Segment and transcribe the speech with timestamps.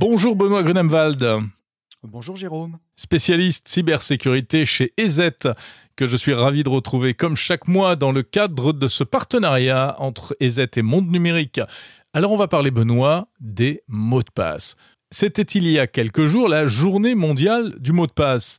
[0.00, 1.26] Bonjour Benoît Grunemwald.
[2.02, 2.78] Bonjour Jérôme.
[2.96, 5.30] Spécialiste cybersécurité chez EZ,
[5.96, 9.96] que je suis ravi de retrouver comme chaque mois dans le cadre de ce partenariat
[9.98, 11.60] entre EZ et Monde Numérique.
[12.12, 14.76] Alors on va parler Benoît des mots de passe.
[15.10, 18.58] C'était il y a quelques jours la journée mondiale du mot de passe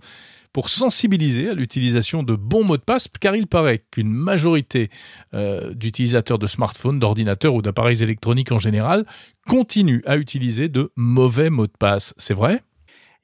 [0.53, 4.89] pour sensibiliser à l'utilisation de bons mots de passe, car il paraît qu'une majorité
[5.33, 9.05] euh, d'utilisateurs de smartphones, d'ordinateurs ou d'appareils électroniques en général
[9.47, 12.13] continuent à utiliser de mauvais mots de passe.
[12.17, 12.61] C'est vrai?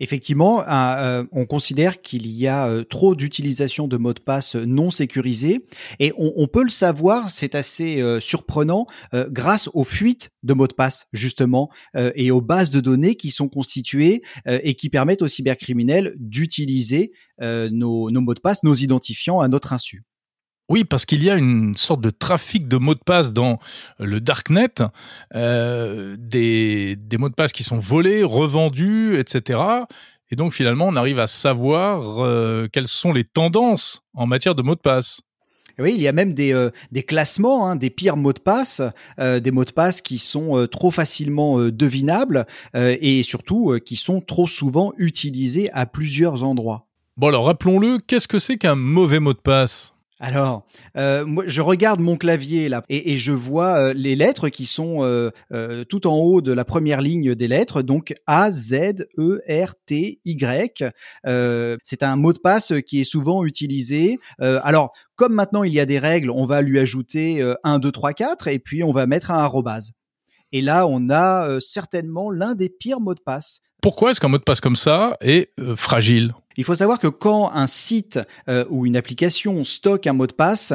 [0.01, 4.91] Effectivement, euh, on considère qu'il y a euh, trop d'utilisation de mots de passe non
[4.91, 5.63] sécurisés
[5.99, 8.87] et on, peut le savoir, c'est assez euh, surprenant,
[9.29, 13.47] grâce aux fuites de mots de passe justement et aux bases de données qui sont
[13.47, 19.47] constituées et qui permettent aux cybercriminels d'utiliser nos, nos mots de passe, nos identifiants à
[19.47, 20.03] notre insu.
[20.67, 23.59] Oui, parce qu'il y a une sorte de trafic de mots de passe dans
[23.99, 24.73] le darknet,
[25.35, 29.59] euh, des, des, mots de passe qui sont volés, revendus, etc.
[30.31, 34.63] Et donc finalement, on arrive à savoir euh, quelles sont les tendances en matière de
[34.63, 35.21] mots de passe.
[35.77, 38.81] Oui, il y a même des, euh, des classements, hein, des pires mots de passe,
[39.19, 44.21] euh, des mots de passe qui sont euh, trop facilement devinables et surtout qui sont
[44.21, 46.87] trop souvent utilisés à plusieurs endroits.
[47.17, 49.94] Bon alors rappelons-le, qu'est-ce que c'est qu'un mauvais mot de passe?
[50.19, 55.03] Alors, euh, je regarde mon clavier là et, je vois euh, les lettres qui sont
[55.03, 59.73] euh, tout en haut de la première ligne des lettres, donc A, Z, E, R,
[59.85, 60.83] T, Y.
[61.83, 64.17] c'est un mot de passe qui est souvent utilisé.
[64.39, 68.13] alors, comme maintenant il y a des règles, on va lui ajouter 1, 2, 3,
[68.13, 69.91] 4 et puis on va mettre un arrobase.
[70.51, 73.61] Et là, on a certainement l'un des pires mots de passe.
[73.81, 76.33] Pourquoi est-ce qu'un mot de passe comme ça est fragile?
[76.57, 80.33] Il faut savoir que quand un site euh, ou une application stocke un mot de
[80.33, 80.73] passe,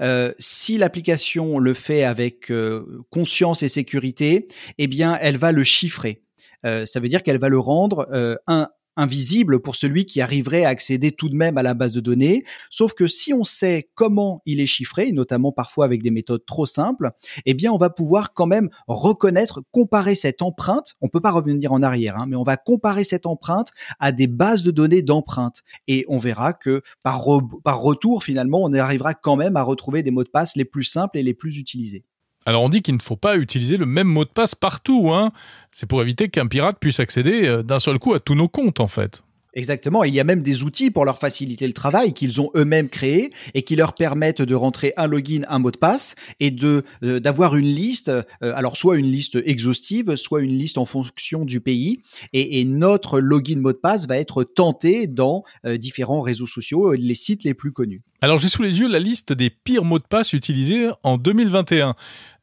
[0.00, 5.64] euh, si l'application le fait avec euh, conscience et sécurité, eh bien, elle va le
[5.64, 6.22] chiffrer.
[6.64, 8.08] ça veut dire qu'elle va le rendre
[8.46, 12.00] un, invisible pour celui qui arriverait à accéder tout de même à la base de
[12.00, 12.44] données.
[12.70, 16.66] Sauf que si on sait comment il est chiffré, notamment parfois avec des méthodes trop
[16.66, 17.10] simples,
[17.46, 20.94] eh bien, on va pouvoir quand même reconnaître, comparer cette empreinte.
[21.00, 24.26] On peut pas revenir en arrière, hein, mais on va comparer cette empreinte à des
[24.26, 25.62] bases de données d'empreintes.
[25.88, 27.24] Et on verra que par,
[27.64, 30.84] par retour, finalement, on arrivera quand même à retrouver des mots de passe les plus
[30.84, 32.04] simples et les plus utilisés.
[32.44, 35.10] Alors on dit qu'il ne faut pas utiliser le même mot de passe partout.
[35.12, 35.32] Hein.
[35.70, 38.80] C'est pour éviter qu'un pirate puisse accéder euh, d'un seul coup à tous nos comptes
[38.80, 39.22] en fait.
[39.54, 40.02] Exactement.
[40.02, 43.34] Il y a même des outils pour leur faciliter le travail qu'ils ont eux-mêmes créés
[43.52, 47.20] et qui leur permettent de rentrer un login, un mot de passe et de euh,
[47.20, 48.08] d'avoir une liste.
[48.08, 52.00] Euh, alors soit une liste exhaustive, soit une liste en fonction du pays.
[52.32, 57.44] Et, notre login mot de passe va être tenté dans différents réseaux sociaux, les sites
[57.44, 58.02] les plus connus.
[58.22, 61.96] Alors j'ai sous les yeux la liste des pires mots de passe utilisés en 2021.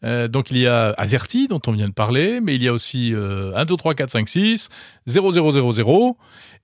[0.03, 2.73] Euh, donc il y a Azerty dont on vient de parler, mais il y a
[2.73, 4.69] aussi euh, 1, 2, 3, 4, 5, 6,
[5.05, 6.17] 0, 0, 0, 0.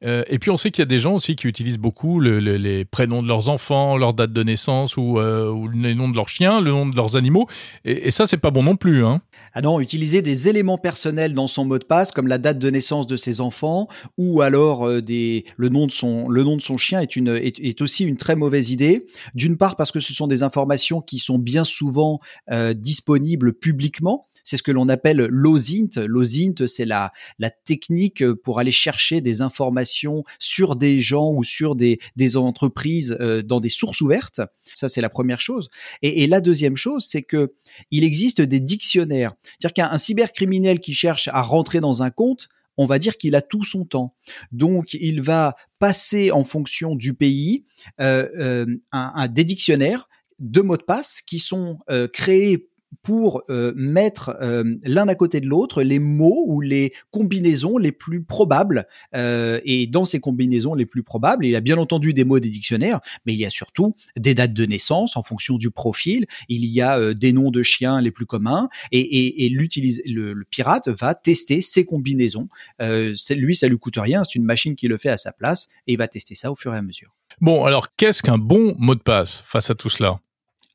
[0.04, 2.40] Euh, et puis on sait qu'il y a des gens aussi qui utilisent beaucoup le,
[2.40, 6.16] les prénoms de leurs enfants, leur date de naissance ou, euh, ou les noms de
[6.18, 7.48] leurs chiens, le nom de leurs animaux.
[7.86, 9.06] Et, et ça c'est pas bon non plus.
[9.06, 9.22] Hein.
[9.58, 12.70] Ah non, utiliser des éléments personnels dans son mot de passe, comme la date de
[12.70, 16.62] naissance de ses enfants, ou alors euh, des, le, nom de son, le nom de
[16.62, 19.08] son chien est, une, est, aussi une très mauvaise idée.
[19.34, 22.20] D'une part parce que ce sont des informations qui sont bien souvent
[22.52, 24.28] euh, disponibles publiquement.
[24.46, 25.90] C'est ce que l'on appelle l'OSINT.
[26.06, 31.76] L'OSINT, c'est la, la technique pour aller chercher des informations sur des gens ou sur
[31.76, 34.42] des, des entreprises euh, dans des sources ouvertes.
[34.74, 35.70] Ça, c'est la première chose.
[36.02, 37.54] Et, et la deuxième chose, c'est que
[37.92, 39.34] il existe des dictionnaires.
[39.60, 43.42] C'est-à-dire qu'un cybercriminel qui cherche à rentrer dans un compte, on va dire qu'il a
[43.42, 44.16] tout son temps.
[44.52, 47.66] Donc, il va passer en fonction du pays
[48.00, 50.08] euh, euh, un, un, des dictionnaires
[50.40, 52.70] de mots de passe qui sont euh, créés
[53.04, 57.92] pour euh, mettre euh, l'un à côté de l'autre les mots ou les combinaisons les
[57.92, 58.88] plus probables.
[59.16, 62.40] Euh, et dans ces combinaisons les plus probables, il y a bien entendu des mots
[62.40, 66.26] des dictionnaires, mais il y a surtout des dates de naissance en fonction du profil.
[66.50, 70.46] Il y a des noms de chiens les plus communs et, et, et le, le,
[70.50, 72.48] pirate va tester ces combinaisons.
[72.80, 75.94] lui, ça lui coûte rien, c'est une machine qui le fait à sa place et
[75.94, 77.16] il va tester ça au fur et à mesure.
[77.42, 80.20] Bon, alors qu'est-ce qu'un bon mot de passe face à tout cela?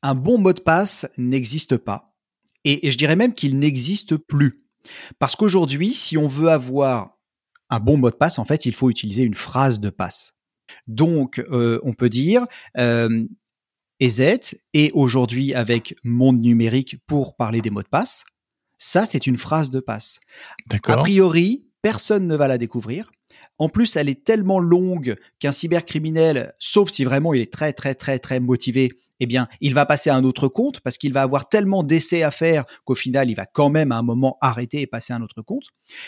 [0.03, 2.10] Un bon mot de passe n'existe pas
[2.63, 4.63] et, je dirais même qu'il n'existe plus.
[5.19, 7.17] Parce qu'aujourd'hui, si on veut avoir
[7.69, 10.35] un bon mot de passe, en fait, il faut utiliser une phrase de passe.
[10.87, 12.45] Donc, euh, on peut dire
[12.77, 13.25] euh,
[13.99, 18.25] EZ et aujourd'hui avec monde numérique pour parler des mots de passe.
[18.77, 20.19] Ça, c'est une phrase de passe.
[20.85, 23.11] A priori, personne ne va la découvrir.
[23.57, 27.95] En plus, elle est tellement longue qu'un cybercriminel, sauf si vraiment il est très très
[27.95, 31.21] très très motivé, eh bien, il va passer à un autre compte parce qu'il va
[31.21, 34.81] avoir tellement d'essais à faire qu'au final, il va quand même à un moment arrêter
[34.81, 35.65] et passer à un autre compte.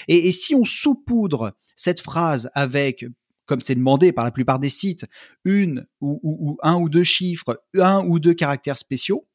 [0.07, 3.05] Et, si on saupoudre cette phrase avec
[3.45, 5.05] comme c'est demandé par la plupart des sites,
[5.43, 9.27] une ou, un ou deux chiffres, un ou deux caractères spéciaux,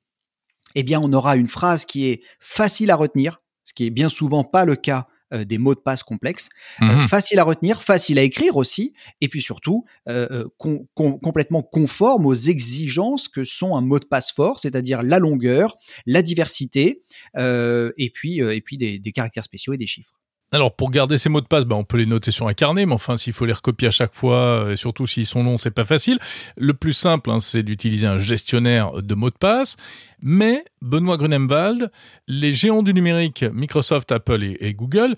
[0.75, 4.09] eh bien, on aura une phrase qui est facile à retenir, ce qui est bien
[4.09, 6.49] souvent pas le cas euh, des mots de passe complexes,
[6.81, 7.09] euh, mhm.
[7.09, 13.29] facile à retenir, facile à écrire aussi, et puis surtout euh, complètement conforme aux exigences
[13.29, 15.77] que sont un mot de passe fort, c'est-à-dire la longueur,
[16.07, 17.03] la diversité,
[17.37, 20.19] et puis et puis des caractères spéciaux et des chiffres.
[20.51, 22.87] Alors pour garder ces mots de passe, ben, on peut les noter sur un carnet,
[22.87, 25.59] mais enfin s'il faut les recopier à chaque fois, euh, et surtout s'ils sont longs,
[25.59, 26.19] c'est pas facile.
[26.57, 29.77] Le plus simple, hein, c'est d'utiliser un gestionnaire de mots de passe.
[30.23, 31.93] Mais Benoît Grunemwald,
[32.29, 35.17] les géants du numérique, Microsoft, Apple et, Google,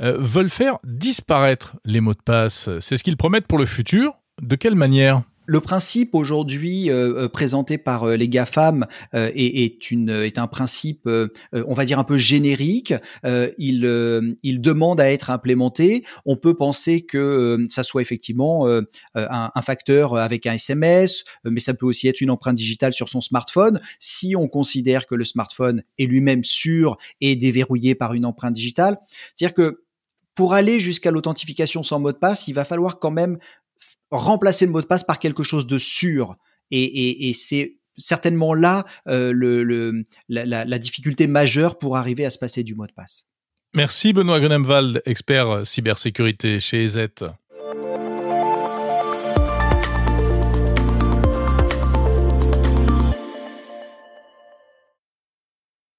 [0.00, 2.68] euh, veulent faire disparaître les mots de passe.
[2.80, 4.14] C'est ce qu'ils promettent pour le futur.
[4.40, 5.22] De quelle manière?
[5.46, 10.46] Le principe aujourd'hui euh, euh, présenté par euh, les GAFAM est, est, une, est un
[10.46, 11.08] principe,
[11.52, 12.94] on va dire, un peu générique.
[13.58, 16.04] il, il demande à être implémenté.
[16.24, 18.82] On peut penser que ça soit effectivement un,
[19.14, 23.20] un, facteur avec un SMS, mais ça peut aussi être une empreinte digitale sur son
[23.20, 23.80] smartphone.
[23.98, 28.98] Si on considère que le smartphone est lui-même sûr et déverrouillé par une empreinte digitale,
[29.34, 29.82] c'est-à-dire que
[30.34, 33.38] pour aller jusqu'à l'authentification sans mot de passe, il va falloir quand même
[34.10, 36.34] remplacer le mot de passe par quelque chose de sûr.
[36.70, 42.74] Et, c'est certainement là euh, le, la, difficulté majeure pour arriver à se passer du
[42.74, 43.26] mot de passe.
[43.74, 47.08] Merci Benoît Grenemwald, expert cybersécurité chez EZ.